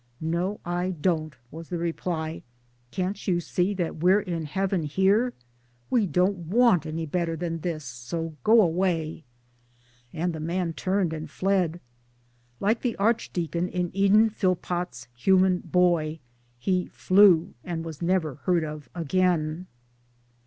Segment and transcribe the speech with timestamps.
[0.19, 2.41] "No, I don't," was the reply,"
[2.89, 5.31] can't you see that we're in heaven here
[5.91, 9.25] we don't want any better than this, so go a,way
[10.09, 11.79] 1" And the man turned and fled.
[12.59, 16.17] Like the archdeacon in Eden Phillpotts' Human Boy
[16.57, 19.67] "he flew and was never heard of again."